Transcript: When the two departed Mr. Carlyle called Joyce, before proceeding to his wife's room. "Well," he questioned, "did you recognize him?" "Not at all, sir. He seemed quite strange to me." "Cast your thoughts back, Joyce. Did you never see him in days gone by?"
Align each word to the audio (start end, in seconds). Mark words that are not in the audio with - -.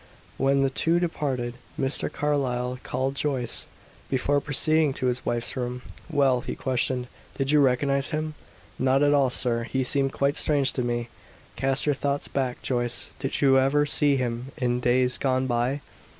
When 0.37 0.63
the 0.63 0.71
two 0.71 0.99
departed 0.99 1.53
Mr. 1.79 2.11
Carlyle 2.11 2.79
called 2.81 3.13
Joyce, 3.13 3.67
before 4.09 4.41
proceeding 4.41 4.93
to 4.95 5.05
his 5.05 5.23
wife's 5.27 5.55
room. 5.55 5.83
"Well," 6.09 6.41
he 6.41 6.55
questioned, 6.55 7.05
"did 7.37 7.51
you 7.51 7.59
recognize 7.59 8.09
him?" 8.09 8.33
"Not 8.79 9.03
at 9.03 9.13
all, 9.13 9.29
sir. 9.29 9.61
He 9.65 9.83
seemed 9.83 10.11
quite 10.11 10.35
strange 10.37 10.73
to 10.73 10.81
me." 10.81 11.09
"Cast 11.55 11.85
your 11.85 11.93
thoughts 11.93 12.27
back, 12.27 12.63
Joyce. 12.63 13.11
Did 13.19 13.41
you 13.43 13.57
never 13.57 13.85
see 13.85 14.15
him 14.17 14.51
in 14.57 14.79
days 14.79 15.19
gone 15.19 15.45
by?" 15.45 15.81